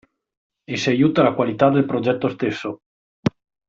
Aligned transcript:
E 0.71 0.77
si 0.77 0.89
aiuta 0.89 1.21
la 1.21 1.35
qualità 1.35 1.69
del 1.69 1.85
progetto 1.85 2.27
stesso. 2.29 2.79